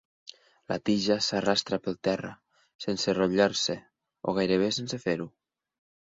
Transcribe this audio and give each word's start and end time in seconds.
La 0.71 0.77
tija 0.89 1.17
s'arrastra 1.25 1.79
pel 1.87 1.97
terra, 2.07 2.31
sense 2.87 3.13
enrotllar-se, 3.15 3.77
o 4.27 4.35
gairebé 4.41 4.73
sense 4.81 5.03
fer-ho. 5.07 5.31